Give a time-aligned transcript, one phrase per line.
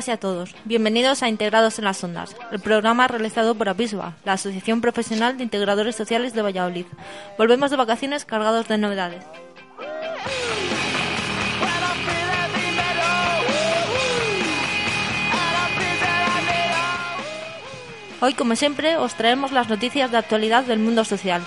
[0.00, 0.54] Todas y a todos.
[0.64, 5.44] Bienvenidos a Integrados en las Ondas, el programa realizado por APISBA, la Asociación Profesional de
[5.44, 6.86] Integradores Sociales de Valladolid.
[7.36, 9.24] Volvemos de vacaciones cargados de novedades.
[18.22, 21.42] Hoy, como siempre, os traemos las noticias de actualidad del mundo social.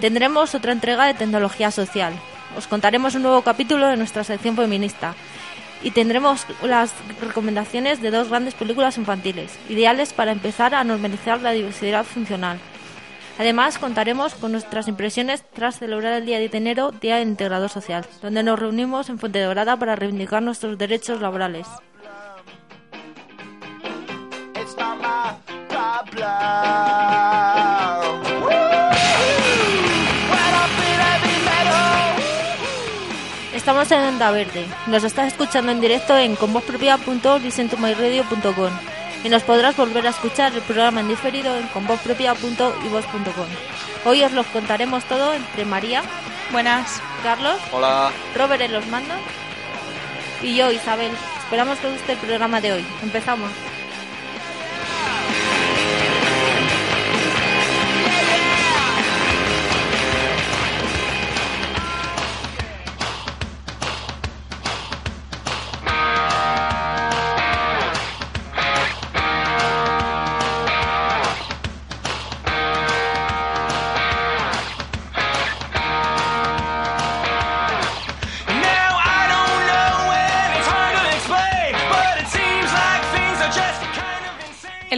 [0.00, 2.12] Tendremos otra entrega de tecnología social.
[2.56, 5.14] Os contaremos un nuevo capítulo de nuestra sección feminista
[5.82, 11.52] y tendremos las recomendaciones de dos grandes películas infantiles, ideales para empezar a normalizar la
[11.52, 12.58] diversidad funcional.
[13.38, 18.04] Además, contaremos con nuestras impresiones tras celebrar el día de enero, Día del Integrador Social,
[18.20, 21.66] donde nos reunimos en Fuente Dorada para reivindicar nuestros derechos laborales.
[33.80, 34.66] Estamos en Onda Verde.
[34.88, 38.72] Nos estás escuchando en directo en convozpropia.listentomyradio.com
[39.22, 43.46] y nos podrás volver a escuchar el programa en diferido en convozpropia.ivos.com.
[44.04, 46.02] Hoy os lo contaremos todo entre María,
[46.50, 47.00] Buenas.
[47.22, 48.10] Carlos, Hola.
[48.34, 49.20] Robert en los mandos
[50.42, 51.12] y yo, Isabel.
[51.44, 52.84] Esperamos que os guste el programa de hoy.
[53.04, 53.52] Empezamos.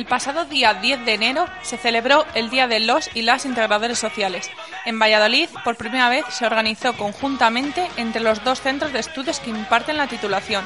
[0.00, 3.98] El pasado día 10 de enero se celebró el Día de los y las Integradores
[3.98, 4.50] Sociales.
[4.86, 9.50] En Valladolid, por primera vez, se organizó conjuntamente entre los dos centros de estudios que
[9.50, 10.64] imparten la titulación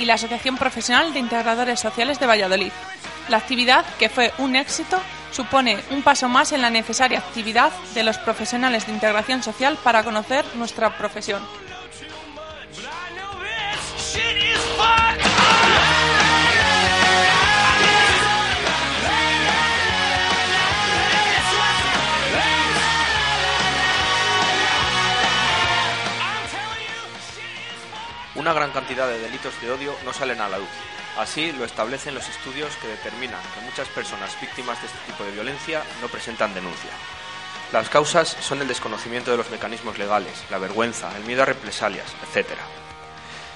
[0.00, 2.72] y la Asociación Profesional de Integradores Sociales de Valladolid.
[3.28, 5.00] La actividad, que fue un éxito,
[5.30, 10.02] supone un paso más en la necesaria actividad de los profesionales de integración social para
[10.02, 11.40] conocer nuestra profesión.
[28.42, 30.68] Una gran cantidad de delitos de odio no salen a la luz.
[31.16, 35.30] Así lo establecen los estudios que determinan que muchas personas víctimas de este tipo de
[35.30, 36.90] violencia no presentan denuncia.
[37.72, 42.12] Las causas son el desconocimiento de los mecanismos legales, la vergüenza, el miedo a represalias,
[42.34, 42.48] etc.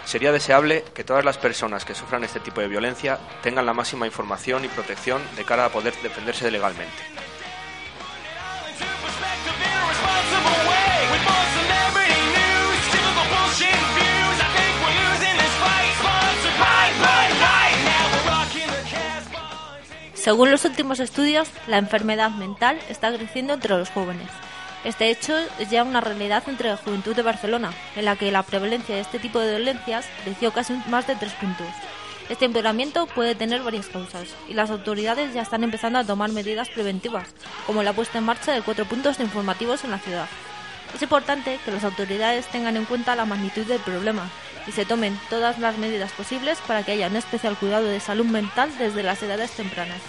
[0.04, 4.06] Sería deseable que todas las personas que sufran este tipo de violencia tengan la máxima
[4.06, 7.02] información y protección de cara a poder defenderse legalmente.
[20.26, 24.26] Según los últimos estudios, la enfermedad mental está creciendo entre los jóvenes.
[24.82, 28.42] Este hecho es ya una realidad entre la juventud de Barcelona, en la que la
[28.42, 31.68] prevalencia de este tipo de violencias creció casi más de tres puntos.
[32.28, 36.70] Este empeoramiento puede tener varias causas y las autoridades ya están empezando a tomar medidas
[36.70, 37.28] preventivas,
[37.64, 40.26] como la puesta en marcha de cuatro puntos informativos en la ciudad.
[40.92, 44.28] Es importante que las autoridades tengan en cuenta la magnitud del problema
[44.66, 48.26] y se tomen todas las medidas posibles para que haya un especial cuidado de salud
[48.26, 50.00] mental desde las edades tempranas.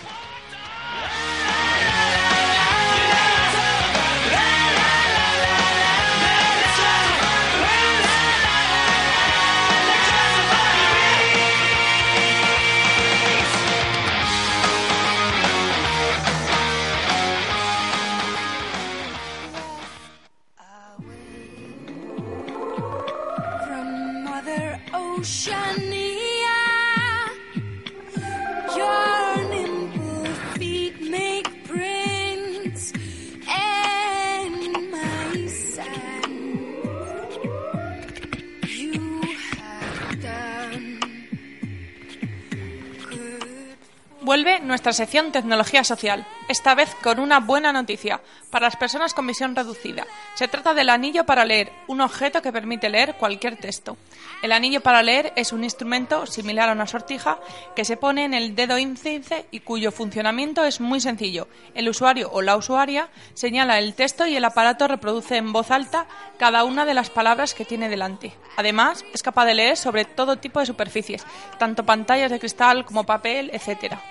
[44.28, 48.22] Vuelve nuestra sección Tecnología Social, esta vez con una buena noticia
[48.52, 50.06] para las personas con visión reducida.
[50.38, 53.98] Se trata del anillo para leer, un objeto que permite leer cualquier texto.
[54.44, 57.40] El anillo para leer es un instrumento similar a una sortija
[57.76, 61.48] que se pone en el dedo índice y cuyo funcionamiento es muy sencillo.
[61.74, 66.06] El usuario o la usuaria señala el texto y el aparato reproduce en voz alta
[66.38, 68.36] cada una de las palabras que tiene delante.
[68.58, 71.26] Además, es capaz de leer sobre todo tipo de superficies,
[71.58, 74.04] tanto pantallas de cristal como papel, etcétera.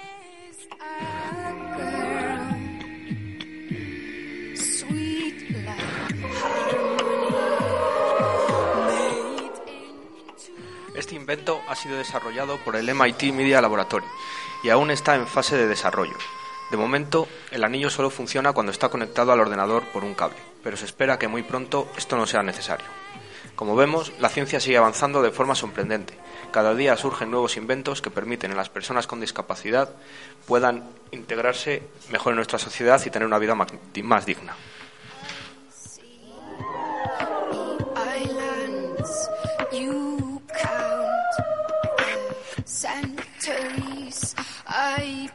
[11.37, 14.07] Invento ha sido desarrollado por el MIT Media Laboratory
[14.63, 16.17] y aún está en fase de desarrollo.
[16.71, 20.79] De momento, el anillo solo funciona cuando está conectado al ordenador por un cable, pero
[20.79, 22.87] se espera que muy pronto esto no sea necesario.
[23.55, 26.15] Como vemos, la ciencia sigue avanzando de forma sorprendente.
[26.53, 29.91] Cada día surgen nuevos inventos que permiten a las personas con discapacidad
[30.47, 34.57] puedan integrarse mejor en nuestra sociedad y tener una vida más digna.
[44.79, 45.31] I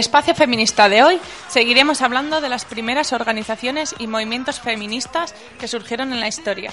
[0.00, 6.12] espacio feminista de hoy seguiremos hablando de las primeras organizaciones y movimientos feministas que surgieron
[6.12, 6.72] en la historia.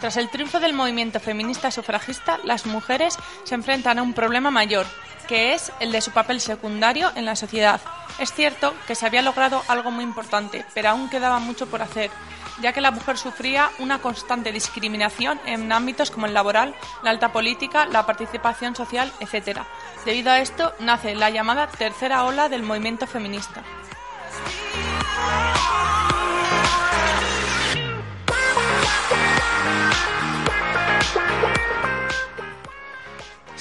[0.00, 4.86] Tras el triunfo del movimiento feminista sufragista, las mujeres se enfrentan a un problema mayor,
[5.26, 7.80] que es el de su papel secundario en la sociedad.
[8.18, 12.10] Es cierto que se había logrado algo muy importante, pero aún quedaba mucho por hacer,
[12.60, 17.32] ya que la mujer sufría una constante discriminación en ámbitos como el laboral, la alta
[17.32, 19.60] política, la participación social, etc.
[20.04, 23.62] Debido a esto, nace la llamada tercera ola del movimiento feminista.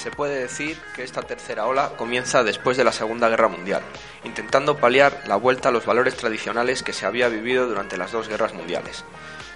[0.08, 3.82] Se puede decir que esta tercera ola comienza después de la Segunda Guerra Mundial,
[4.24, 8.30] intentando paliar la vuelta a los valores tradicionales que se había vivido durante las dos
[8.30, 9.04] guerras mundiales.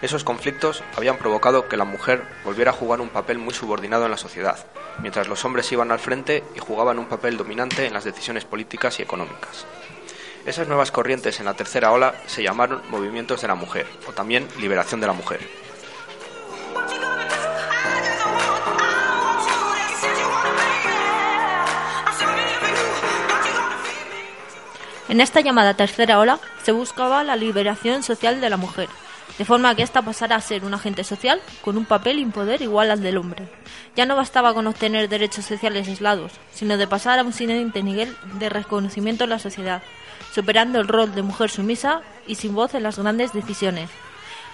[0.01, 4.12] Esos conflictos habían provocado que la mujer volviera a jugar un papel muy subordinado en
[4.12, 4.60] la sociedad,
[5.00, 9.00] mientras los hombres iban al frente y jugaban un papel dominante en las decisiones políticas
[9.00, 9.65] y económicas.
[10.46, 14.50] Esas nuevas corrientes en la tercera ola se llamaron movimientos de la mujer, o también
[14.60, 15.70] liberación de la mujer.
[25.12, 28.88] En esta llamada tercera ola se buscaba la liberación social de la mujer,
[29.38, 32.32] de forma que ésta pasara a ser un agente social con un papel y un
[32.32, 33.51] poder igual al del hombre.
[33.98, 38.15] Ya no bastaba con obtener derechos sociales aislados, sino de pasar a un siguiente nivel
[38.39, 39.84] de reconocimiento en la sociedad,
[40.34, 43.89] superando el rol de mujer sumisa y sin voz en las grandes decisiones.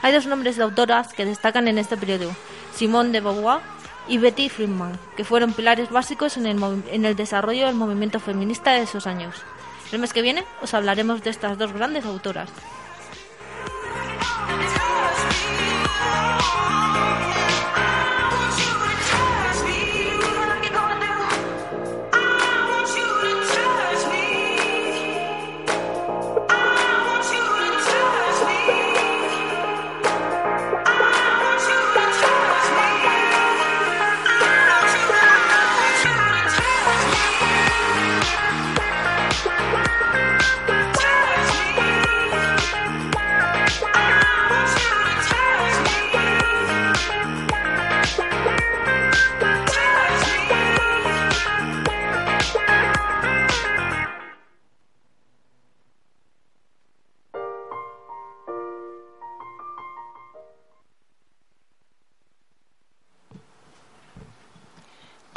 [0.02, 2.32] Hay dos nombres de autoras que destacan en este periodo,
[2.74, 3.60] Simone de Beauvoir
[4.08, 8.20] y Betty Friedman, que fueron pilares básicos en el, movi- en el desarrollo del movimiento
[8.20, 9.36] feminista de esos años.
[9.92, 12.50] El mes que viene os hablaremos de estas dos grandes autoras.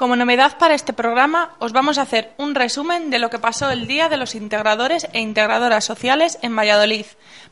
[0.00, 3.68] Como novedad para este programa, os vamos a hacer un resumen de lo que pasó
[3.68, 7.04] el Día de los Integradores e Integradoras Sociales en Valladolid.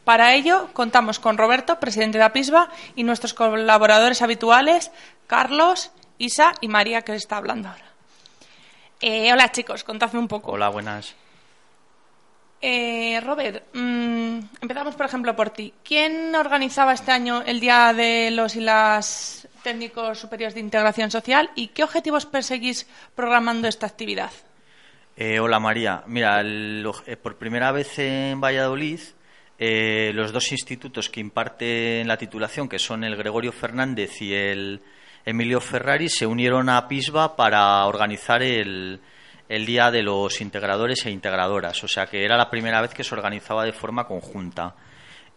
[0.04, 4.90] Para ello, contamos con Roberto, presidente de APISBA, y nuestros colaboradores habituales,
[5.26, 7.92] Carlos, Isa y María, que está hablando ahora.
[9.02, 10.52] Eh, hola chicos, contadme un poco.
[10.52, 11.14] Hola, buenas.
[12.62, 15.74] Eh, Robert, mm, empezamos por ejemplo por ti.
[15.84, 21.50] ¿Quién organizaba este año el Día de los y las técnicos superiores de integración social
[21.54, 24.30] y qué objetivos perseguís programando esta actividad?
[25.14, 26.04] Eh, hola, María.
[26.06, 28.98] Mira, eh, por primera vez en Valladolid,
[29.58, 34.80] eh, los dos institutos que imparten la titulación, que son el Gregorio Fernández y el
[35.26, 39.00] Emilio Ferrari, se unieron a PISBA para organizar el
[39.48, 41.84] Día de los Integradores e Integradoras.
[41.84, 44.74] O sea que era la primera vez que se organizaba de forma conjunta.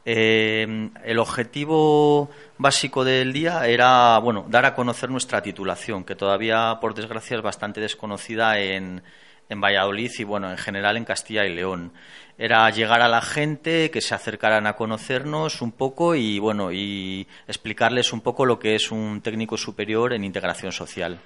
[0.03, 6.79] Eh, el objetivo básico del día era bueno dar a conocer nuestra titulación, que todavía,
[6.81, 9.03] por desgracia, es bastante desconocida en,
[9.50, 11.91] en Valladolid y bueno, en general en Castilla y León.
[12.38, 17.27] Era llegar a la gente, que se acercaran a conocernos un poco y bueno, y
[17.48, 21.20] explicarles un poco lo que es un técnico superior en integración social.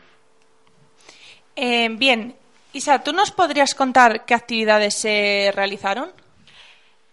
[1.56, 2.36] Eh, bien,
[2.74, 6.12] Isa, ¿tú nos podrías contar qué actividades se realizaron?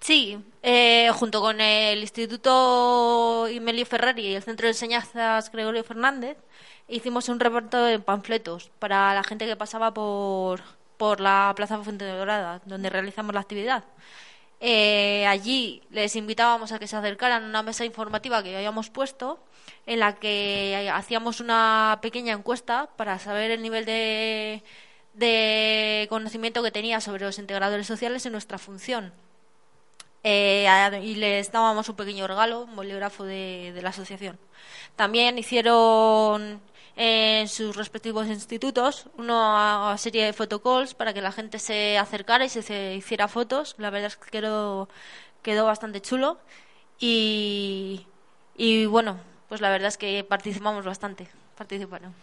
[0.03, 6.37] Sí, eh, junto con el Instituto Imelio Ferrari y el Centro de Enseñanzas Gregorio Fernández,
[6.89, 10.61] hicimos un reparto de panfletos para la gente que pasaba por,
[10.97, 13.85] por la Plaza Fuente Dorada, donde realizamos la actividad.
[14.61, 19.39] Eh, allí les invitábamos a que se acercaran a una mesa informativa que habíamos puesto,
[19.87, 24.65] en la que hacíamos una pequeña encuesta para saber el nivel de,
[25.15, 29.13] de conocimiento que tenía sobre los integradores sociales en nuestra función.
[30.25, 30.69] Eh,
[31.03, 34.39] y les dábamos un pequeño regalo, un bolígrafo de, de la asociación.
[34.97, 36.61] También hicieron
[36.95, 42.49] en sus respectivos institutos una serie de photocalls para que la gente se acercara y
[42.49, 43.75] se, se hiciera fotos.
[43.79, 44.89] La verdad es que quedó,
[45.43, 46.39] quedó bastante chulo.
[46.99, 48.07] Y,
[48.57, 51.29] y bueno, pues la verdad es que participamos bastante.
[51.57, 52.15] Participaron.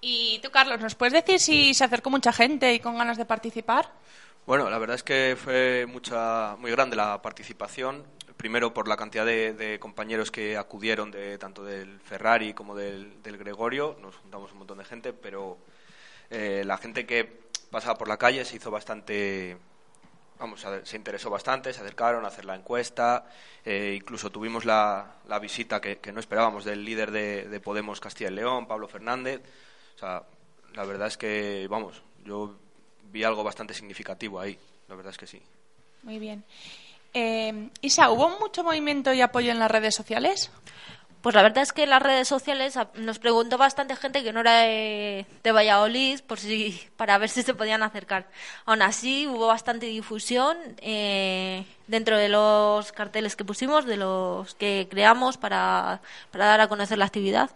[0.00, 3.24] Y tú, Carlos, ¿nos puedes decir si se acercó mucha gente y con ganas de
[3.24, 3.90] participar?
[4.48, 8.02] Bueno, la verdad es que fue mucha, muy grande la participación.
[8.38, 13.22] Primero por la cantidad de, de compañeros que acudieron, de, tanto del Ferrari como del,
[13.22, 13.98] del Gregorio.
[14.00, 15.58] Nos juntamos un montón de gente, pero
[16.30, 17.40] eh, la gente que
[17.70, 19.58] pasaba por la calle se hizo bastante.
[20.38, 23.26] Vamos, se interesó bastante, se acercaron a hacer la encuesta.
[23.66, 28.00] eh, incluso tuvimos la, la visita que, que no esperábamos del líder de, de Podemos
[28.00, 29.42] Castilla y León, Pablo Fernández.
[29.94, 30.22] O sea,
[30.72, 32.56] la verdad es que, vamos, yo
[33.10, 34.58] vi algo bastante significativo ahí.
[34.88, 35.40] La verdad es que sí.
[36.02, 36.44] Muy bien.
[37.14, 40.50] Eh, Isa, ¿hubo mucho movimiento y apoyo en las redes sociales?
[41.22, 44.32] Pues la verdad es que en las redes sociales a- nos preguntó bastante gente que
[44.32, 48.28] no era de, de Valladolid por si, para ver si se podían acercar.
[48.66, 54.86] Aún así hubo bastante difusión eh, dentro de los carteles que pusimos, de los que
[54.88, 56.00] creamos para,
[56.30, 57.50] para dar a conocer la actividad.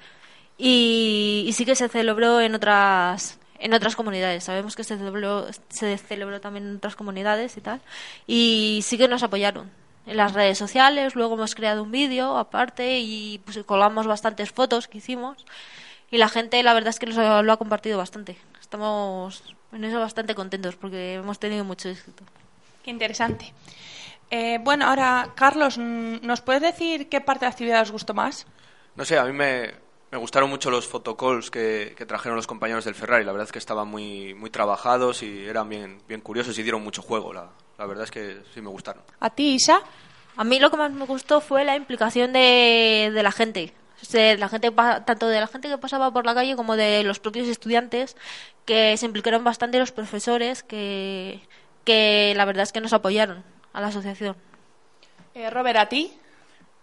[0.59, 4.45] Y, y sí que se celebró en otras en otras comunidades.
[4.45, 7.81] Sabemos que se celebró, se celebró también en otras comunidades y tal.
[8.27, 9.71] Y sí que nos apoyaron
[10.07, 11.15] en las redes sociales.
[11.15, 15.45] Luego hemos creado un vídeo aparte y pues, colgamos bastantes fotos que hicimos.
[16.11, 18.37] Y la gente, la verdad es que nos ha- lo ha compartido bastante.
[18.61, 19.43] Estamos
[19.73, 22.25] en eso bastante contentos porque hemos tenido mucho éxito.
[22.85, 23.53] Qué interesante.
[24.31, 28.47] Eh, bueno, ahora, Carlos, ¿nos puedes decir qué parte de la actividad os gustó más?
[28.97, 29.73] No sé, a mí me,
[30.13, 33.25] me gustaron mucho los photocalls que, que trajeron los compañeros del Ferrari.
[33.25, 36.85] La verdad es que estaban muy, muy trabajados y eran bien, bien curiosos y dieron
[36.85, 37.33] mucho juego.
[37.33, 39.03] La, la verdad es que sí me gustaron.
[39.21, 39.81] ¿A ti, Isa?
[40.37, 43.73] A mí lo que más me gustó fue la implicación de, de la gente.
[44.03, 44.71] O sea, la gente,
[45.07, 48.15] tanto de la gente que pasaba por la calle como de los propios estudiantes,
[48.67, 51.41] que se implicaron bastante los profesores, que,
[51.85, 53.43] que la verdad es que nos apoyaron
[53.73, 54.37] a la asociación.
[55.35, 56.13] Eh, Robert, ¿a ti?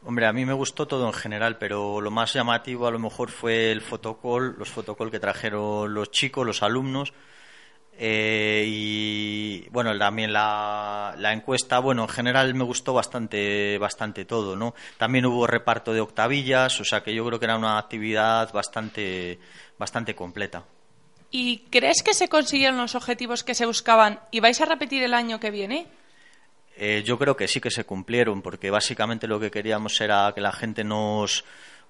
[0.01, 3.29] Hombre, a mí me gustó todo en general, pero lo más llamativo a lo mejor
[3.31, 7.13] fue el fotocall, los fotocall que trajeron los chicos, los alumnos.
[7.93, 14.55] eh, y bueno, también la, la encuesta, bueno, en general me gustó bastante, bastante todo,
[14.55, 14.73] ¿no?
[14.97, 19.39] También hubo reparto de octavillas, o sea que yo creo que era una actividad bastante,
[19.77, 20.65] bastante completa.
[21.31, 25.13] ¿Y crees que se consiguieron los objetivos que se buscaban y vais a repetir el
[25.13, 25.87] año que viene?
[26.81, 30.39] Eh, yo creo que sí que se cumplieron, porque básicamente lo que queríamos era que
[30.39, 31.43] la gente nos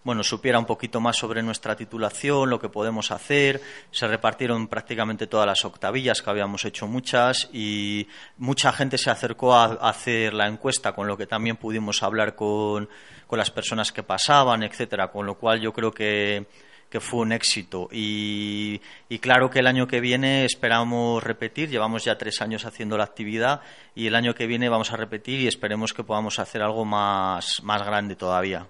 [0.04, 3.62] bueno, supiera un poquito más sobre nuestra titulación, lo que podemos hacer.
[3.92, 9.54] Se repartieron prácticamente todas las octavillas, que habíamos hecho muchas, y mucha gente se acercó
[9.54, 12.90] a, hacer la encuesta, con lo que también pudimos hablar con,
[13.28, 15.12] con las personas que pasaban, etcétera.
[15.12, 16.48] Con lo cual yo creo que,
[16.90, 17.88] que fue un éxito.
[17.92, 18.82] Y,
[19.22, 23.62] claro que el año que viene esperamos repetir, llevamos ya tres años haciendo la actividad
[23.96, 27.62] y el año que viene vamos a repetir y esperemos que podamos hacer algo más,
[27.64, 28.68] más grande todavía.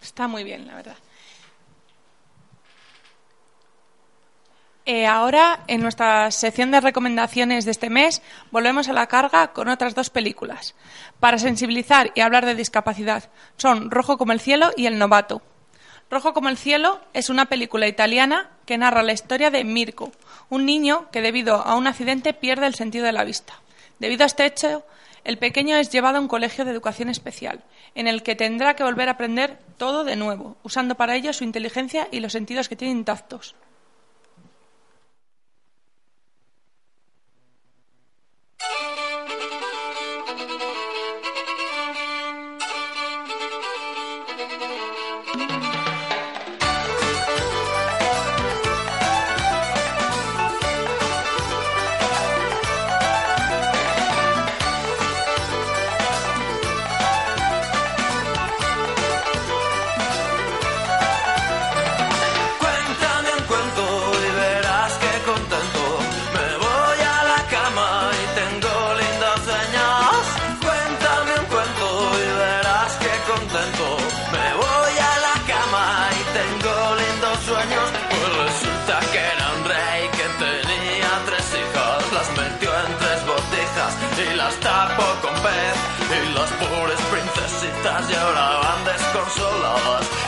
[0.00, 0.96] Está muy bien, la verdad.
[4.90, 9.68] Eh, ahora, en nuestra sección de recomendaciones de este mes, volvemos a la carga con
[9.68, 10.74] otras dos películas
[11.20, 13.28] para sensibilizar y hablar de discapacidad.
[13.58, 15.42] Son Rojo como el cielo y El novato.
[16.10, 20.10] Rojo como el cielo es una película italiana que narra la historia de Mirko,
[20.48, 23.60] un niño que debido a un accidente pierde el sentido de la vista.
[23.98, 24.84] Debido a este hecho,
[25.24, 27.62] el pequeño es llevado a un colegio de educación especial,
[27.94, 31.44] en el que tendrá que volver a aprender todo de nuevo, usando para ello su
[31.44, 33.54] inteligencia y los sentidos que tiene intactos.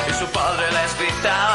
[0.08, 1.49] y su padre les gritaba.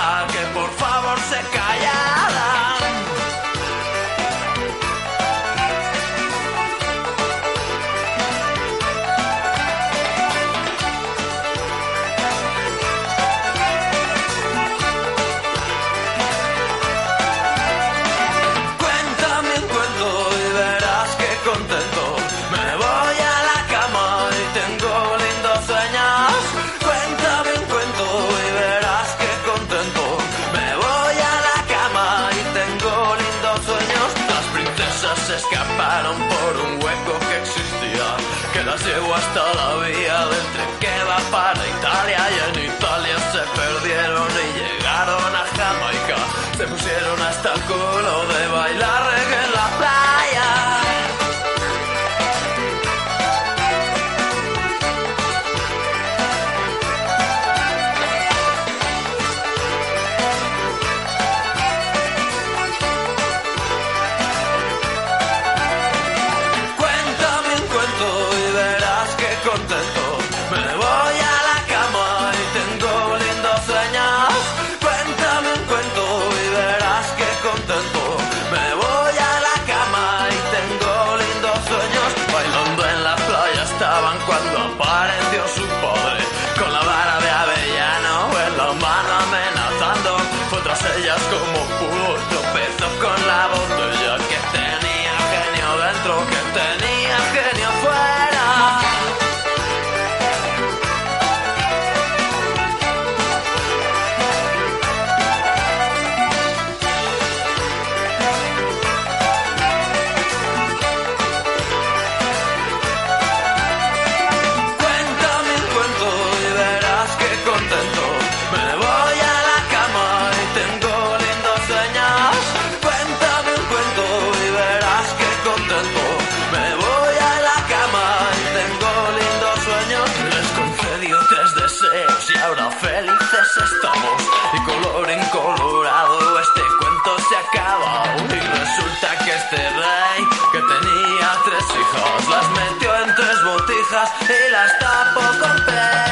[144.51, 146.04] las tapo con pez.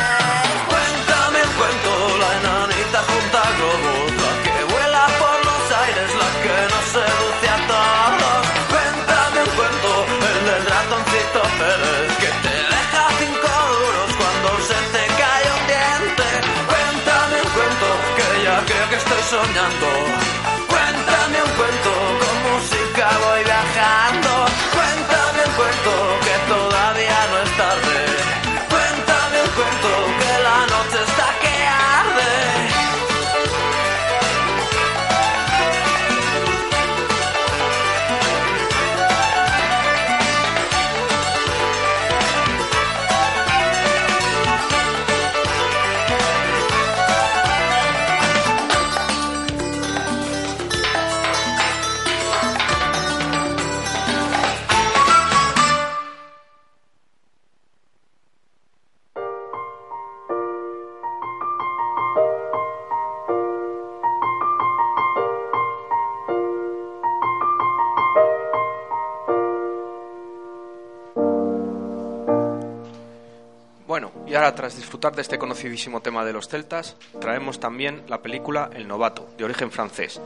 [74.55, 79.27] Tras disfrutar de este conocidísimo tema de los celtas, traemos también la película El novato,
[79.37, 80.21] de origen francés.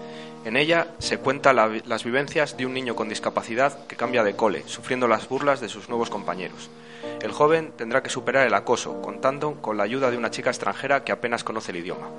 [0.45, 4.63] En ella se cuenta las vivencias de un niño con discapacidad que cambia de cole,
[4.67, 6.69] sufriendo las burlas de sus nuevos compañeros.
[7.21, 11.03] El joven tendrá que superar el acoso, contando con la ayuda de una chica extranjera
[11.03, 12.09] que apenas conoce el idioma.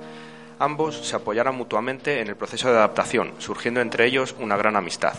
[0.59, 5.13] Ambos se apoyarán mutuamente en el proceso de adaptación, surgiendo entre ellos una gran amistad.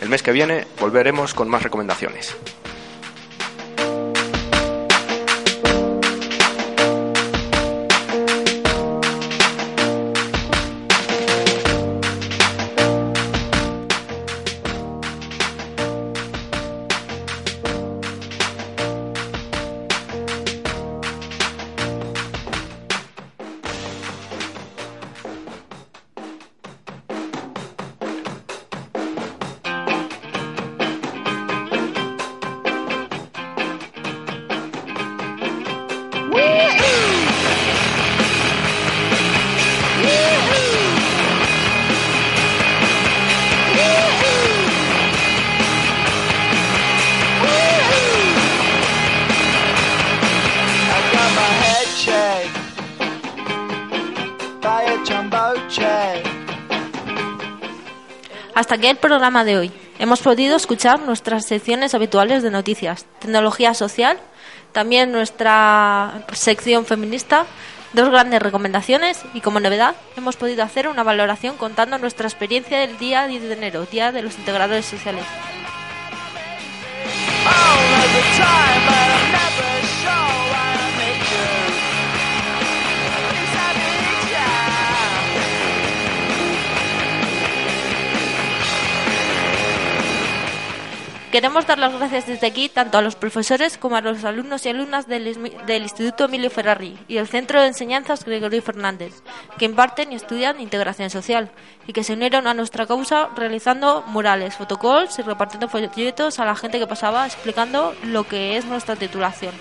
[0.00, 2.36] El mes que viene volveremos con más recomendaciones.
[58.72, 59.70] Hasta aquí el programa de hoy.
[59.98, 64.18] Hemos podido escuchar nuestras secciones habituales de noticias, tecnología social,
[64.72, 67.44] también nuestra sección feminista,
[67.92, 72.96] dos grandes recomendaciones y como novedad hemos podido hacer una valoración contando nuestra experiencia del
[72.96, 75.26] día 10 de enero, Día de los Integradores Sociales.
[91.32, 94.68] Queremos dar las gracias desde aquí tanto a los profesores como a los alumnos y
[94.68, 95.34] alumnas del,
[95.66, 99.22] del Instituto Emilio Ferrari y el Centro de Enseñanzas Gregorio Fernández,
[99.56, 101.50] que imparten y estudian integración social
[101.86, 106.54] y que se unieron a nuestra causa realizando murales, fotocalls y repartiendo folletos a la
[106.54, 109.54] gente que pasaba explicando lo que es nuestra titulación.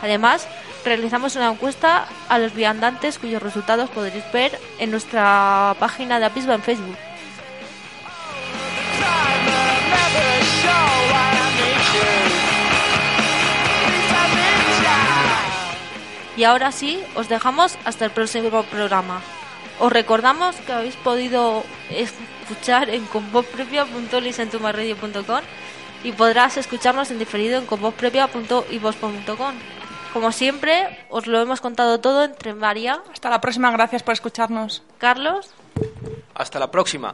[0.00, 0.48] Además,
[0.86, 6.54] realizamos una encuesta a los viandantes cuyos resultados podréis ver en nuestra página de Apisba
[6.54, 6.96] en Facebook.
[16.40, 19.20] Y ahora sí, os dejamos hasta el próximo programa.
[19.78, 25.40] Os recordamos que habéis podido escuchar en convozprevia.lisentumaradio.com
[26.02, 29.54] y podrás escucharnos en diferido en convozprevia.ivospo.com.
[30.14, 34.82] Como siempre, os lo hemos contado todo entre María, Hasta la próxima, gracias por escucharnos.
[34.96, 35.50] Carlos
[36.34, 37.12] Hasta la próxima.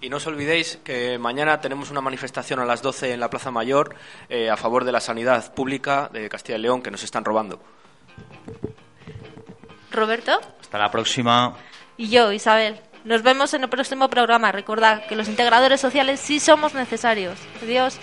[0.00, 3.52] Y no os olvidéis que mañana tenemos una manifestación a las 12 en la Plaza
[3.52, 3.94] Mayor
[4.28, 7.60] eh, a favor de la sanidad pública de Castilla y León que nos están robando.
[9.90, 11.54] Roberto Hasta la próxima.
[11.96, 12.80] y yo, Isabel.
[13.04, 14.50] Nos vemos en el próximo programa.
[14.50, 17.38] Recordad que los integradores sociales sí somos necesarios.
[17.62, 17.98] Adiós.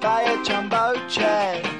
[0.00, 1.79] By a jumbo jet.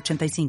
[0.00, 0.48] 906985.